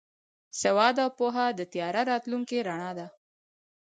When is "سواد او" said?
0.61-1.09